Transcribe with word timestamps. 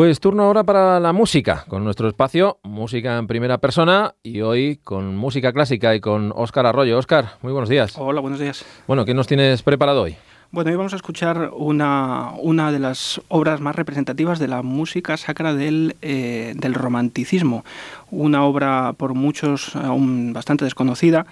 Pues 0.00 0.18
turno 0.18 0.44
ahora 0.44 0.64
para 0.64 0.98
la 0.98 1.12
música, 1.12 1.66
con 1.68 1.84
nuestro 1.84 2.08
espacio 2.08 2.58
Música 2.62 3.18
en 3.18 3.26
Primera 3.26 3.58
Persona 3.58 4.14
y 4.22 4.40
hoy 4.40 4.80
con 4.82 5.14
música 5.14 5.52
clásica 5.52 5.94
y 5.94 6.00
con 6.00 6.32
Óscar 6.34 6.64
Arroyo. 6.64 6.96
Óscar, 6.96 7.32
muy 7.42 7.52
buenos 7.52 7.68
días. 7.68 7.98
Hola, 7.98 8.22
buenos 8.22 8.40
días. 8.40 8.64
Bueno, 8.86 9.04
¿qué 9.04 9.12
nos 9.12 9.26
tienes 9.26 9.62
preparado 9.62 10.00
hoy? 10.00 10.16
Bueno, 10.52 10.70
hoy 10.70 10.76
vamos 10.78 10.94
a 10.94 10.96
escuchar 10.96 11.50
una, 11.54 12.32
una 12.38 12.72
de 12.72 12.78
las 12.78 13.20
obras 13.28 13.60
más 13.60 13.76
representativas 13.76 14.38
de 14.38 14.48
la 14.48 14.62
música 14.62 15.18
sacra 15.18 15.52
del, 15.52 15.96
eh, 16.00 16.54
del 16.56 16.72
romanticismo. 16.72 17.66
Una 18.10 18.44
obra 18.44 18.94
por 18.94 19.12
muchos 19.12 19.76
aún 19.76 20.32
bastante 20.32 20.64
desconocida, 20.64 21.26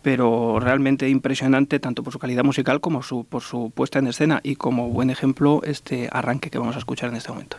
pero 0.00 0.60
realmente 0.60 1.10
impresionante 1.10 1.78
tanto 1.78 2.02
por 2.02 2.14
su 2.14 2.18
calidad 2.18 2.42
musical 2.42 2.80
como 2.80 3.02
su, 3.02 3.24
por 3.24 3.42
su 3.42 3.70
puesta 3.74 3.98
en 3.98 4.06
escena 4.06 4.40
y 4.42 4.56
como 4.56 4.88
buen 4.88 5.10
ejemplo 5.10 5.60
este 5.62 6.08
arranque 6.10 6.48
que 6.48 6.56
vamos 6.56 6.76
a 6.76 6.78
escuchar 6.78 7.10
en 7.10 7.16
este 7.16 7.30
momento. 7.30 7.58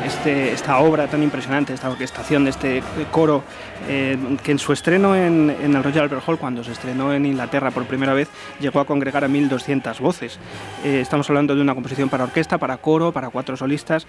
este, 0.03 0.53
esta 0.53 0.80
obra 0.80 1.05
tan 1.05 1.21
impresionante, 1.21 1.71
esta 1.71 1.88
orquestación 1.88 2.45
de 2.45 2.49
este 2.49 2.81
coro, 3.11 3.44
eh, 3.88 4.17
que 4.44 4.53
en 4.53 4.57
su 4.57 4.73
estreno 4.73 5.16
en, 5.16 5.52
el 5.52 5.83
Royal 5.83 6.05
Albert 6.05 6.23
Hall, 6.27 6.39
cuando 6.39 6.63
se 6.63 6.71
estrenó 6.71 7.13
en 7.13 7.27
Inglaterra 7.27 7.69
por 7.69 7.85
primera 7.85 8.16
vez, 8.16 8.27
llegó 8.59 8.79
a 8.79 8.85
congregar 8.85 9.23
a 9.23 9.27
1.200 9.27 9.99
voces. 9.99 10.39
Eh, 10.83 10.99
estamos 10.99 11.29
hablando 11.29 11.55
de 11.55 11.61
una 11.61 11.75
composición 11.75 12.09
para 12.09 12.23
orquesta, 12.23 12.57
para 12.57 12.77
coro, 12.77 13.11
para 13.11 13.29
cuatro 13.29 13.55
solistas, 13.55 14.07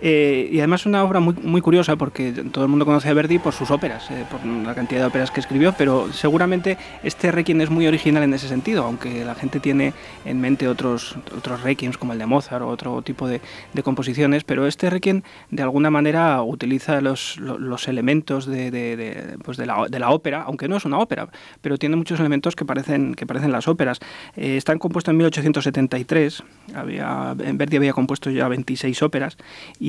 eh, 0.00 0.48
y 0.50 0.58
además 0.58 0.86
una 0.86 1.02
obra 1.04 1.20
muy, 1.20 1.34
muy 1.42 1.60
curiosa 1.60 1.96
porque 1.96 2.32
todo 2.52 2.64
el 2.64 2.70
mundo 2.70 2.84
conoce 2.84 3.08
a 3.08 3.14
Verdi 3.14 3.38
por 3.38 3.52
sus 3.52 3.70
óperas, 3.70 4.10
eh, 4.10 4.24
por 4.30 4.44
la 4.44 4.74
cantidad 4.74 5.00
de 5.00 5.06
óperas 5.06 5.30
que 5.30 5.40
escribió, 5.40 5.74
pero 5.76 6.12
seguramente 6.12 6.78
este 7.02 7.32
requiem 7.32 7.60
es 7.60 7.70
muy 7.70 7.86
original 7.86 8.22
en 8.22 8.34
ese 8.34 8.48
sentido, 8.48 8.84
aunque 8.84 9.24
la 9.24 9.34
gente 9.34 9.60
tiene 9.60 9.92
en 10.24 10.40
mente 10.40 10.68
otros, 10.68 11.16
otros 11.36 11.62
requiems 11.62 11.98
como 11.98 12.12
el 12.12 12.18
de 12.18 12.26
Mozart 12.26 12.62
o 12.62 12.68
otro 12.68 13.02
tipo 13.02 13.28
de, 13.28 13.40
de 13.72 13.82
composiciones, 13.82 14.44
pero 14.44 14.66
este 14.66 14.90
requiem 14.90 15.22
de 15.50 15.62
alguna 15.62 15.90
manera 15.90 16.42
utiliza 16.42 17.00
los, 17.00 17.38
los, 17.38 17.88
elementos 17.88 18.46
de, 18.46 19.38
pues 19.44 19.58
la, 19.58 19.86
de, 19.88 19.98
la, 19.98 20.10
ópera, 20.10 20.42
aunque 20.42 20.68
no 20.68 20.76
es 20.76 20.84
una 20.84 20.98
ópera, 20.98 21.28
pero 21.60 21.78
tiene 21.78 21.96
muchos 21.96 22.18
elementos 22.20 22.56
que 22.56 22.64
parecen, 22.64 23.14
que 23.14 23.26
parecen 23.26 23.52
las 23.52 23.68
óperas. 23.68 24.00
Eh, 24.36 24.56
están 24.56 24.78
compuestos 24.78 25.12
en 25.12 25.18
1873, 25.18 26.42
había, 26.74 27.34
Verdi 27.34 27.76
había 27.76 27.92
compuesto 27.92 28.30
ya 28.30 28.48
26 28.48 29.02
óperas, 29.02 29.36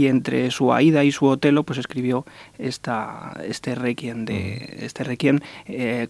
entre 0.06 0.52
su 0.52 0.72
Aida 0.72 1.04
y 1.04 1.12
su 1.12 1.26
Otelo 1.26 1.64
pues 1.64 1.80
escribió 1.80 2.24
esta, 2.60 3.34
este 3.44 3.74
requiem, 3.74 4.26
de, 4.26 4.78
este 4.82 5.04
requiem 5.04 5.40
eh, 5.66 6.08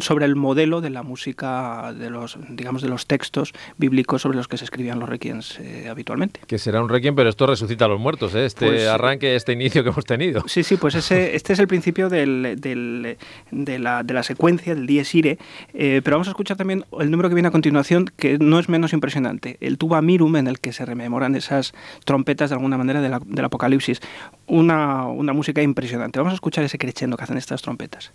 sobre 0.00 0.24
el 0.24 0.34
modelo 0.34 0.80
de 0.80 0.90
la 0.90 1.04
música, 1.04 1.94
de 1.96 2.10
los, 2.10 2.36
digamos, 2.48 2.82
de 2.82 2.88
los 2.88 3.06
textos 3.06 3.52
bíblicos 3.78 4.22
sobre 4.22 4.36
los 4.36 4.48
que 4.48 4.56
se 4.56 4.64
escribían 4.64 4.98
los 4.98 5.08
requiems 5.08 5.60
eh, 5.60 5.86
habitualmente. 5.88 6.40
Que 6.48 6.58
será 6.58 6.82
un 6.82 6.88
requiem, 6.88 7.14
pero 7.14 7.30
esto 7.30 7.46
resucita 7.46 7.84
a 7.84 7.88
los 7.88 8.00
muertos, 8.00 8.34
¿eh? 8.34 8.44
este 8.44 8.66
pues, 8.66 8.88
arranque, 8.88 9.36
este 9.36 9.52
inicio 9.52 9.84
que 9.84 9.90
hemos 9.90 10.04
tenido. 10.04 10.42
Sí, 10.48 10.64
sí, 10.64 10.76
pues 10.76 10.96
ese, 10.96 11.36
este 11.36 11.52
es 11.52 11.60
el 11.60 11.68
principio 11.68 12.08
del, 12.08 12.56
del, 12.58 13.18
de, 13.52 13.78
la, 13.78 14.02
de, 14.02 14.14
la, 14.14 14.24
secuencia, 14.24 14.74
del 14.74 14.86
Dies 14.86 15.14
Irae, 15.14 15.38
pero 15.72 16.16
vamos 16.16 16.26
a 16.26 16.30
escuchar 16.32 16.56
también 16.56 16.84
el 16.98 17.10
número 17.10 17.28
que 17.28 17.36
viene 17.36 17.48
a 17.48 17.52
continuación, 17.52 18.10
que 18.16 18.38
no 18.38 18.58
es 18.58 18.68
menos 18.68 18.92
impresionante, 18.92 19.58
el 19.60 19.78
Tuba 19.78 20.02
Mirum, 20.02 20.34
en 20.34 20.48
el 20.48 20.58
que 20.58 20.72
se 20.72 20.84
rememoran 20.84 21.36
esas 21.36 21.72
trompetas 22.04 22.50
de 22.50 22.56
alguna 22.56 22.76
manera 22.76 23.00
de 23.00 23.11
la 23.12 23.20
del 23.24 23.44
Apocalipsis. 23.44 24.00
Una, 24.46 25.06
una 25.06 25.32
música 25.32 25.62
impresionante. 25.62 26.18
Vamos 26.18 26.32
a 26.32 26.34
escuchar 26.34 26.64
ese 26.64 26.78
crescendo 26.78 27.16
que 27.16 27.24
hacen 27.24 27.38
estas 27.38 27.62
trompetas. 27.62 28.12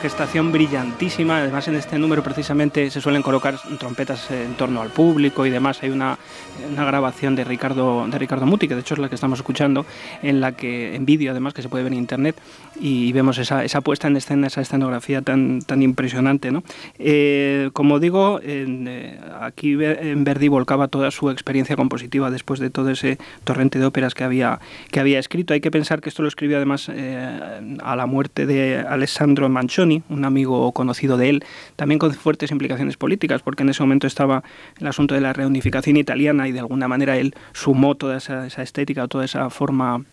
Orquestación 0.00 0.50
brillantísima. 0.50 1.40
Además, 1.40 1.68
en 1.68 1.74
este 1.74 1.98
número 1.98 2.22
precisamente 2.22 2.90
se 2.90 3.02
suelen 3.02 3.20
colocar 3.20 3.58
trompetas 3.78 4.30
en 4.30 4.54
torno 4.54 4.80
al 4.80 4.88
público 4.88 5.44
y 5.44 5.50
demás. 5.50 5.82
Hay 5.82 5.90
una, 5.90 6.16
grabación 6.74 7.36
de 7.36 7.44
Ricardo, 7.44 8.06
de 8.08 8.18
Ricardo 8.18 8.46
Muti, 8.46 8.66
que 8.66 8.74
de 8.74 8.80
hecho 8.80 8.94
es 8.94 9.00
la 9.00 9.10
que 9.10 9.14
estamos 9.14 9.40
escuchando, 9.40 9.84
en 10.22 10.40
la 10.40 10.52
que, 10.52 10.94
en 10.94 11.04
vídeo 11.04 11.32
además, 11.32 11.52
que 11.52 11.60
se 11.60 11.68
puede 11.68 11.84
ver 11.84 11.92
en 11.92 11.98
internet, 11.98 12.34
y 12.80 13.12
vemos 13.12 13.36
esa, 13.36 13.62
esa 13.62 13.82
puesta 13.82 14.08
en 14.08 14.16
escena, 14.16 14.46
esa 14.46 14.62
escenografía 14.62 15.20
tan, 15.20 15.60
tan 15.60 15.82
impresionante. 15.82 16.50
¿no? 16.50 16.62
Eh, 16.98 17.68
como 17.74 18.00
digo, 18.00 18.40
eh, 18.42 19.20
aquí 19.38 19.76
en 19.82 20.24
Verdi 20.24 20.48
volcaba 20.48 20.88
toda 20.88 21.10
su 21.10 21.28
experiencia 21.28 21.76
compositiva 21.76 22.30
después 22.30 22.58
de 22.58 22.70
todo 22.70 22.88
ese 22.88 23.18
torrente 23.44 23.78
de 23.78 23.84
óperas 23.84 24.14
que 24.14 24.24
había, 24.24 24.60
que 24.90 24.98
había 24.98 25.18
escrito. 25.18 25.52
Hay 25.52 25.60
que 25.60 25.70
pensar 25.70 26.00
que 26.00 26.08
esto 26.08 26.22
lo 26.22 26.28
escribió 26.28 26.56
además 26.56 26.90
eh, 26.90 27.76
a 27.82 27.96
la 27.96 28.06
muerte 28.06 28.46
de 28.46 28.78
Alessandro 28.78 29.46
Manchoni 29.50 29.89
un 30.08 30.24
amigo 30.24 30.72
conocido 30.72 31.16
de 31.16 31.28
él, 31.28 31.44
también 31.76 31.98
con 31.98 32.12
fuertes 32.12 32.50
implicaciones 32.50 32.96
políticas, 32.96 33.42
porque 33.42 33.62
en 33.62 33.70
ese 33.70 33.82
momento 33.82 34.06
estaba 34.06 34.42
el 34.78 34.86
asunto 34.86 35.14
de 35.14 35.20
la 35.20 35.32
reunificación 35.32 35.96
italiana 35.96 36.48
y 36.48 36.52
de 36.52 36.60
alguna 36.60 36.88
manera 36.88 37.16
él 37.16 37.34
sumó 37.52 37.94
toda 37.94 38.16
esa, 38.18 38.46
estética 38.46 39.04
o 39.04 39.08
toda 39.08 39.24
esa 39.24 39.50
forma 39.50 40.04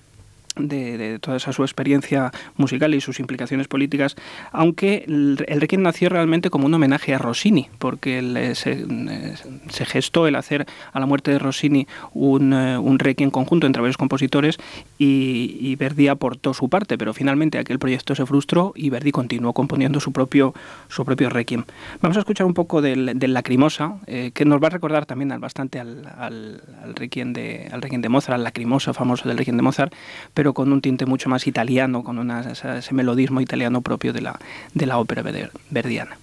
de, 0.59 1.19
toda 1.19 1.38
esa 1.38 1.54
su 1.54 1.63
experiencia 1.63 2.31
musical 2.56 2.94
y 2.94 3.01
sus 3.01 3.19
implicaciones 3.19 3.68
políticas, 3.68 4.15
aunque 4.51 5.06
el, 5.07 5.38
Requiem 5.38 5.81
nació 5.81 6.09
realmente 6.09 6.50
como 6.50 6.65
un 6.65 6.74
homenaje 6.74 7.13
a 7.13 7.18
Rossini, 7.18 7.69
porque 7.80 8.19
eh, 8.19 8.56
se, 8.56 9.86
gestó 9.86 10.27
el 10.27 10.36
hacer 10.36 10.65
a 10.94 11.00
la 11.00 11.06
muerte 11.06 11.31
de 11.31 11.39
Rossini 11.39 11.88
un, 12.13 12.54
eh, 12.54 12.77
un 12.77 13.00
Requiem 13.00 13.31
conjunto 13.31 13.68
entre 13.68 13.81
varios 13.81 13.98
compositores 13.98 14.57
y, 14.98 15.75
Verdi 15.77 16.07
aportó 16.07 16.54
su 16.54 16.69
parte, 16.69 16.98
pero 16.98 17.13
finalmente 17.13 17.60
aquel 17.60 17.77
proyecto 17.77 18.15
se 18.15 18.25
frustró 18.25 18.74
y 18.75 18.89
Verdi 18.89 19.12
continuó 19.12 19.53
componiendo 19.53 20.00
su 20.00 20.12
propio, 20.12 20.53
su 20.88 21.06
propio 21.06 21.30
Requiem. 21.30 21.65
Vamos 22.01 22.18
a 22.18 22.21
escuchar 22.21 22.48
un 22.48 22.53
poco 22.53 22.81
del, 22.81 23.19
del 23.19 23.33
Lacrimosa, 23.33 23.98
eh, 24.07 24.31
que 24.33 24.45
nos 24.45 24.62
va 24.62 24.68
a 24.68 24.69
recordar 24.71 25.06
también 25.06 25.39
bastante 25.39 25.80
al, 25.80 26.07
al, 26.18 26.62
Requiem 26.95 27.33
de, 27.33 27.69
al 27.71 27.81
Requiem 27.81 28.01
de 28.01 28.10
Mozart, 28.10 28.36
al 28.36 28.44
Lacrimosa 28.44 28.94
famoso 28.94 29.27
del 29.27 29.38
Requiem 29.38 29.57
de 29.57 29.63
Mozart, 29.63 29.94
pero 30.33 30.47
con 30.54 30.72
un 30.72 30.82
tinte 30.82 31.06
mucho 31.06 31.30
más 31.30 31.48
italiano, 31.48 32.04
con 32.04 32.32
ese 32.32 32.94
melodismo 32.94 33.42
italiano 33.42 33.82
propio 33.82 34.14
de 34.14 34.22
la, 34.22 34.40
de 34.74 34.86
la 34.86 34.98
ópera 35.00 35.24
verdiana. 35.70 36.18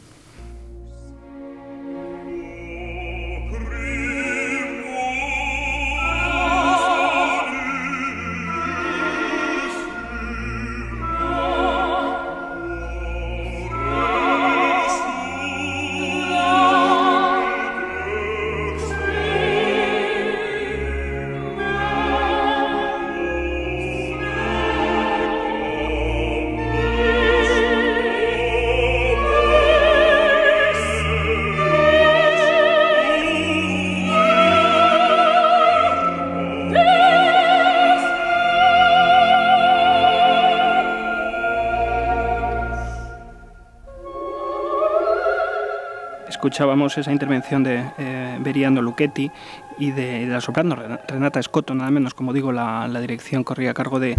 Escuchábamos 46.45 46.99
esa 46.99 47.11
intervención 47.11 47.65
de 47.65 47.83
eh, 47.97 48.37
Beriano 48.39 48.83
Lucchetti 48.83 49.31
y 49.79 49.91
de, 49.91 50.27
la 50.27 50.41
soprano 50.41 50.77
Renata 51.09 51.43
Scotto, 51.43 51.75
nada 51.75 51.91
menos, 51.91 52.15
como 52.15 52.33
digo, 52.33 52.53
la, 52.53 52.89
dirección 53.01 53.45
corría 53.45 53.73
a 53.73 53.75
cargo 53.75 54.01
de, 54.01 54.17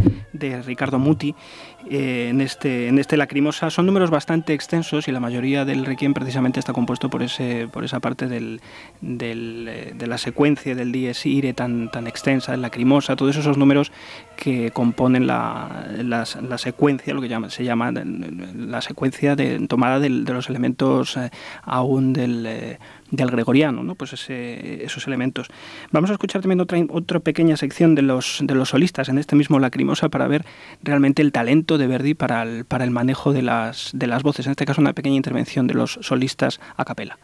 Ricardo 0.65 0.99
Muti 0.99 1.35
eh, 1.89 2.27
en, 2.29 2.41
este, 2.41 2.87
en 2.87 2.99
este 2.99 3.17
Lacrimosa. 3.17 3.69
Son 3.69 3.85
números 3.85 4.09
bastante 4.09 4.53
extensos 4.53 5.07
y 5.07 5.11
la 5.11 5.19
mayoría 5.19 5.65
del 5.65 5.85
requiem 5.85 6.13
precisamente 6.13 6.59
está 6.59 6.73
compuesto 6.73 7.09
por, 7.09 7.23
ese, 7.23 7.67
por 7.67 7.83
esa 7.83 7.99
parte 7.99 8.27
del, 8.27 8.61
eh, 9.01 9.93
de 9.95 10.07
la 10.07 10.17
secuencia 10.17 10.75
del 10.75 10.91
Dies 10.91 11.25
Irae 11.25 11.53
tan, 11.53 11.89
tan 11.89 12.07
extensa, 12.07 12.53
el 12.53 12.61
Lacrimosa, 12.61 13.15
todos 13.15 13.35
esos 13.35 13.57
números 13.57 13.91
que 14.35 14.71
componen 14.71 15.27
la, 15.27 15.87
la, 15.97 16.25
secuencia, 16.57 17.13
lo 17.13 17.21
que 17.21 17.29
llama, 17.29 17.49
se 17.49 17.63
llama 17.63 17.91
la 17.91 18.81
secuencia 18.81 19.35
de, 19.35 19.67
tomada 19.67 19.99
de, 19.99 20.09
los 20.09 20.49
elementos 20.49 21.17
eh, 21.17 21.31
aún 21.63 22.13
del 22.13 22.77
del 23.11 23.29
gregoriano, 23.29 23.83
¿no? 23.83 23.95
pues 23.95 24.13
esos 24.13 25.07
elementos. 25.07 25.47
Vamos 25.91 26.09
a 26.09 26.13
escuchar 26.13 26.41
también 26.41 26.61
otra, 26.61 26.79
otra 26.89 27.19
pequeña 27.19 27.57
sección 27.57 27.95
de 27.95 28.01
los, 28.01 28.39
de 28.41 28.55
los 28.55 28.69
solistas 28.69 29.09
en 29.09 29.17
este 29.17 29.35
mismo 29.35 29.59
Lacrimosa 29.59 30.09
para 30.09 30.27
ver 30.27 30.45
realmente 30.83 31.21
el 31.21 31.31
talento 31.31 31.77
de 31.77 31.87
Verdi 31.87 32.13
para 32.13 32.43
el, 32.43 32.65
para 32.65 32.83
el 32.83 32.91
manejo 32.91 33.33
de 33.33 33.41
las, 33.41 33.91
de 33.93 34.07
las 34.07 34.23
voces, 34.23 34.45
en 34.47 34.51
este 34.51 34.65
caso 34.65 34.81
una 34.81 34.93
pequeña 34.93 35.15
intervención 35.15 35.67
de 35.67 35.75
los 35.75 35.99
solistas 36.01 36.59
a 36.77 36.85
capela. 36.85 37.17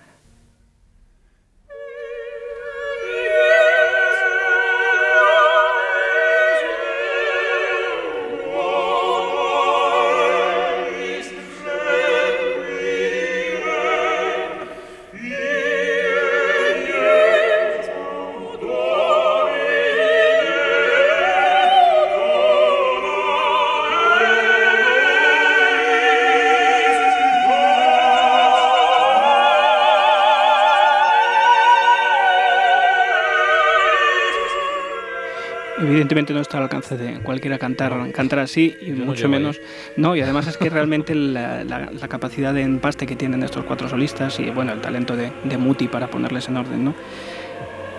Está 36.52 36.58
al 36.58 36.64
alcance 36.66 36.98
de 36.98 37.20
cualquiera 37.22 37.58
cantar, 37.58 38.12
cantar 38.12 38.40
así, 38.40 38.76
y 38.82 38.92
mucho 38.92 39.30
menos. 39.30 39.62
No, 39.96 40.18
y 40.18 40.22
además 40.22 40.48
es 40.48 40.58
que 40.58 40.70
realmente 40.70 41.16
la, 41.16 41.64
capacidad 42.10 42.54
de 42.54 42.62
empaste 42.62 43.08
que 43.08 43.16
tienen 43.16 43.42
estos 43.44 43.64
cuatro 43.64 43.88
solistas 43.88 44.38
y 44.38 44.50
bueno, 44.50 44.74
el 44.74 44.82
talento 44.82 45.16
de, 45.16 45.32
de 45.46 45.58
Muti 45.58 45.88
para 45.88 46.10
ponerles 46.10 46.50
en 46.50 46.58
orden, 46.58 46.84
¿no? 46.84 46.96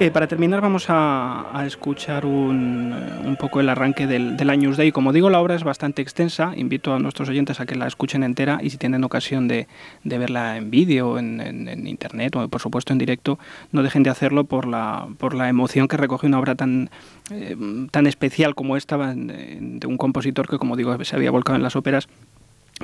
Eh, 0.00 0.10
para 0.10 0.26
terminar 0.26 0.60
vamos 0.60 0.86
a, 0.88 1.62
escuchar 1.64 2.26
un, 2.26 2.92
un, 3.24 3.36
poco 3.36 3.60
el 3.60 3.68
arranque 3.68 4.06
del, 4.06 4.36
del 4.36 4.50
Años 4.50 4.76
Day. 4.76 4.90
Como 4.90 5.12
digo, 5.12 5.30
la 5.30 5.40
obra 5.40 5.54
es 5.54 5.62
bastante 5.62 6.02
extensa. 6.02 6.54
Invito 6.56 6.92
a 6.92 6.98
nuestros 6.98 7.28
oyentes 7.28 7.60
a 7.60 7.66
que 7.66 7.76
la 7.76 7.86
escuchen 7.86 8.24
entera 8.24 8.58
y 8.62 8.70
si 8.70 8.78
tienen 8.78 9.04
ocasión 9.04 9.46
de, 9.46 9.68
verla 10.02 10.56
en 10.56 10.70
vídeo, 10.70 11.18
en, 11.18 11.86
internet 11.86 12.34
o 12.34 12.48
por 12.48 12.60
supuesto 12.60 12.92
en 12.92 12.98
directo, 12.98 13.38
no 13.70 13.82
dejen 13.82 14.02
de 14.02 14.10
hacerlo 14.10 14.44
por 14.44 14.66
la, 14.66 15.06
por 15.18 15.34
la 15.34 15.48
emoción 15.48 15.86
que 15.86 15.96
recoge 15.96 16.26
una 16.26 16.40
obra 16.40 16.56
tan, 16.56 16.90
eh, 17.30 17.56
tan 17.90 18.06
especial 18.06 18.54
como 18.56 18.76
esta 18.76 18.96
de 19.14 19.86
un 19.86 19.96
compositor 19.98 20.48
que, 20.48 20.58
como 20.58 20.76
digo, 20.76 21.04
se 21.04 21.14
había 21.14 21.30
volcado 21.30 21.56
en 21.56 21.62
las 21.62 21.76
óperas 21.76 22.08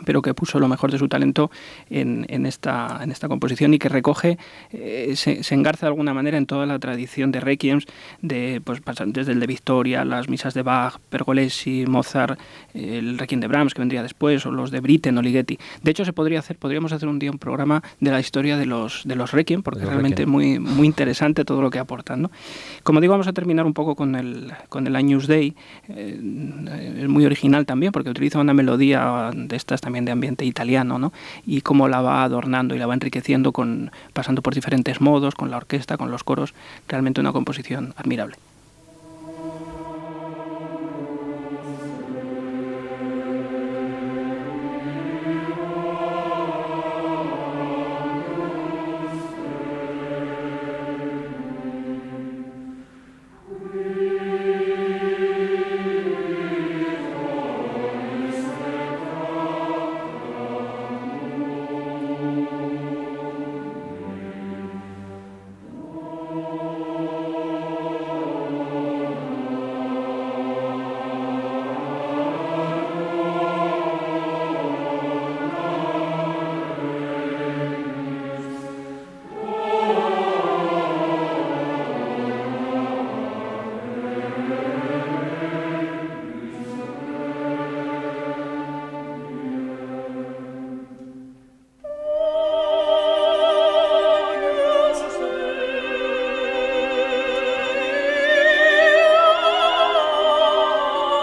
pero 0.04 0.22
que 0.22 0.34
puso 0.34 0.58
lo 0.58 0.68
mejor 0.68 0.90
de 0.90 0.98
su 0.98 1.08
talento 1.08 1.50
en, 1.90 2.26
en, 2.28 2.46
esta, 2.46 3.00
en 3.02 3.10
esta 3.10 3.28
composición 3.28 3.74
y 3.74 3.78
que 3.78 3.88
recoge, 3.88 4.38
eh, 4.72 5.14
se, 5.16 5.42
se, 5.42 5.54
engarza 5.54 5.86
de 5.86 5.88
alguna 5.88 6.14
manera 6.14 6.38
en 6.38 6.46
toda 6.46 6.66
la 6.66 6.78
tradición 6.78 7.32
de 7.32 7.40
requiems, 7.40 7.86
de, 8.22 8.60
pues, 8.64 8.80
desde 9.06 9.32
el 9.32 9.40
de 9.40 9.46
Victoria, 9.46 10.04
las 10.04 10.28
misas 10.28 10.54
de 10.54 10.62
Bach, 10.62 10.98
Pergolesi, 11.10 11.84
Mozart, 11.86 12.38
el 12.74 13.18
requiem 13.18 13.40
de 13.40 13.48
Brahms 13.48 13.74
que 13.74 13.80
vendría 13.80 14.02
después, 14.02 14.44
o 14.46 14.50
los 14.50 14.70
de 14.70 14.80
Britten 14.80 15.18
o 15.18 15.22
Ligeti. 15.22 15.58
De 15.82 15.90
hecho, 15.90 16.04
se 16.04 16.12
podría 16.12 16.38
hacer, 16.38 16.56
podríamos 16.56 16.92
hacer 16.92 17.08
un 17.08 17.18
día 17.18 17.30
un 17.30 17.38
programa 17.38 17.82
de 18.00 18.10
la 18.10 18.20
historia 18.20 18.56
de 18.56 18.66
los, 18.66 19.02
de 19.04 19.16
los 19.16 19.32
requiem, 19.32 19.62
porque 19.62 19.82
es 19.82 19.88
realmente 19.88 20.26
muy, 20.26 20.58
muy 20.58 20.86
interesante 20.86 21.44
todo 21.44 21.62
lo 21.62 21.70
que 21.70 21.78
aportan. 21.78 22.22
¿no? 22.22 22.30
Como 22.82 23.00
digo, 23.00 23.12
vamos 23.12 23.28
a 23.28 23.32
terminar 23.32 23.66
un 23.66 23.74
poco 23.74 23.94
con 23.94 24.14
el, 24.14 24.52
con 24.68 24.86
el 24.86 24.98
Dei, 25.26 25.54
eh, 25.88 26.94
es 26.98 27.08
muy 27.08 27.24
original 27.24 27.66
también, 27.66 27.92
porque 27.92 28.10
utiliza 28.10 28.38
una 28.38 28.54
melodía 28.54 29.30
de 29.34 29.56
estas 29.56 29.80
también 29.88 30.04
de 30.04 30.12
ambiente 30.12 30.44
italiano, 30.44 30.98
¿no? 30.98 31.14
Y 31.46 31.62
cómo 31.62 31.88
la 31.88 32.02
va 32.02 32.22
adornando 32.22 32.74
y 32.74 32.78
la 32.78 32.86
va 32.86 32.92
enriqueciendo 32.92 33.52
con 33.52 33.90
pasando 34.12 34.42
por 34.42 34.54
diferentes 34.54 35.00
modos, 35.00 35.34
con 35.34 35.50
la 35.50 35.56
orquesta, 35.56 35.96
con 35.96 36.10
los 36.10 36.24
coros, 36.24 36.52
realmente 36.88 37.22
una 37.22 37.32
composición 37.32 37.94
admirable. 37.96 38.36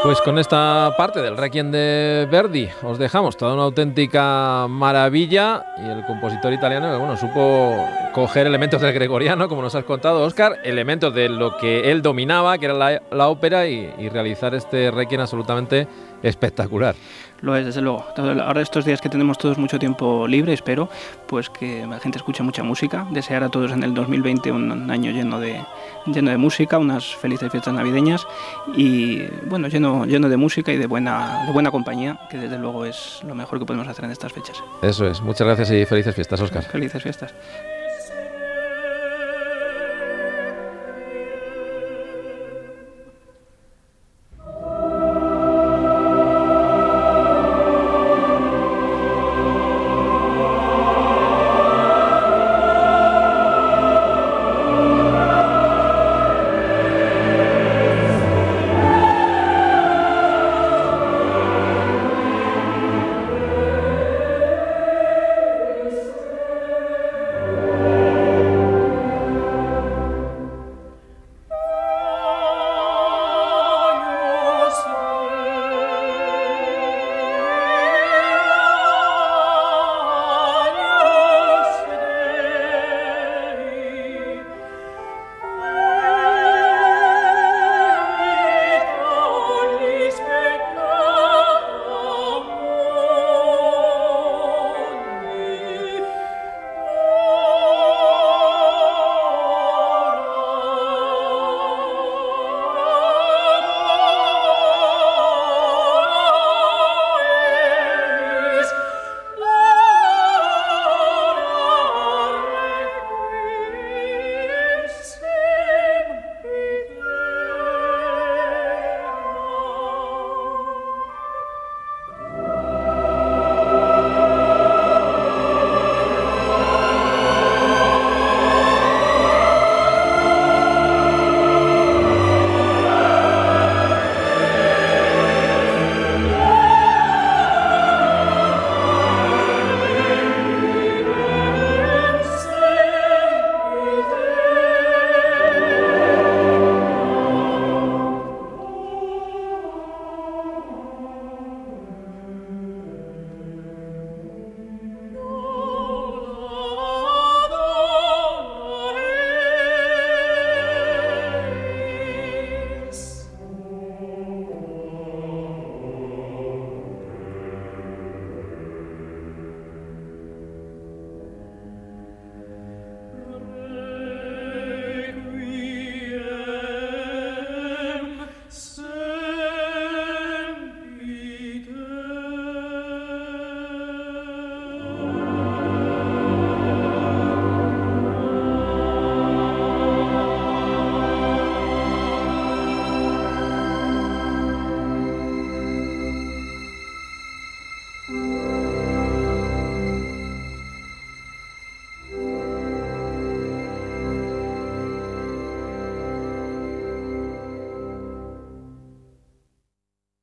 Pues 0.05 0.21
con 0.21 0.37
esta 0.37 0.93
parte 0.99 1.19
del 1.19 1.35
Requiem 1.35 1.71
de 1.71 2.27
Verdi 2.29 2.69
os 2.83 2.99
dejamos 2.99 3.37
toda 3.37 3.55
una 3.55 3.63
auténtica 3.63 4.67
maravilla 4.69 5.65
y 5.83 5.89
el 5.89 6.05
compositor 6.05 6.53
italiano, 6.53 6.99
bueno, 6.99 7.17
supo 7.17 7.75
coger 8.15 8.47
elementos 8.47 8.79
del 8.79 8.93
gregoriano, 8.93 9.49
como 9.49 9.61
nos 9.61 9.75
has 9.75 9.83
contado, 9.83 10.23
Oscar, 10.23 10.59
elementos 10.63 11.13
de 11.13 11.27
lo 11.27 11.57
que 11.57 11.91
él 11.91 12.01
dominaba, 12.01 12.57
que 12.57 12.67
era 12.67 13.01
la, 13.11 13.27
ópera, 13.27 13.67
y, 13.67 13.93
y 13.97 14.07
realizar 14.07 14.55
este 14.55 14.89
Requiem 14.89 15.19
absolutamente 15.19 15.85
espectacular. 16.23 16.95
Lo 17.41 17.57
es, 17.57 17.65
desde 17.65 17.81
luego. 17.81 18.05
Ahora 18.15 18.61
estos 18.61 18.85
días 18.85 19.01
que 19.01 19.09
tenemos 19.09 19.37
todos 19.37 19.57
mucho 19.57 19.77
tiempo 19.77 20.27
libre, 20.29 20.53
espero 20.53 20.87
pues 21.27 21.49
que 21.49 21.85
la 21.85 21.99
gente 21.99 22.17
escuche 22.17 22.41
mucha 22.41 22.63
música. 22.63 23.05
Desear 23.11 23.43
a 23.43 23.49
todos 23.49 23.73
en 23.73 23.83
el 23.83 23.93
2020 23.93 24.49
un 24.49 24.89
año 24.89 25.11
lleno 25.11 25.41
de, 25.41 25.61
lleno 26.05 26.31
de 26.31 26.37
música, 26.37 26.77
unas 26.77 27.13
felices 27.17 27.51
fiestas 27.51 27.73
navideñas 27.73 28.25
y 28.77 29.23
bueno, 29.43 29.67
lleno, 29.67 30.05
lleno 30.05 30.29
de 30.29 30.37
música 30.37 30.71
y 30.71 30.77
de 30.77 30.87
buena, 30.87 31.43
de 31.45 31.51
buena 31.51 31.69
compañía, 31.69 32.17
que 32.29 32.37
desde 32.37 32.57
luego 32.57 32.85
es 32.85 33.19
lo 33.27 33.35
mejor 33.35 33.59
que 33.59 33.65
podemos 33.65 33.89
hacer 33.89 34.05
en 34.05 34.11
estas 34.11 34.31
fechas. 34.31 34.63
Eso 34.81 35.05
es. 35.05 35.19
Muchas 35.21 35.45
gracias 35.45 35.69
y 35.71 35.85
felices 35.85 36.15
fiestas, 36.15 36.39
Oscar. 36.39 36.63
Felices 36.63 37.03
fiestas. 37.03 37.35